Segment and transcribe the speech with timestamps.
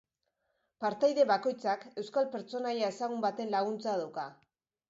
[0.85, 4.29] Partaide bakoitzak euskal pertsonaia ezagun baten laguntza dauka.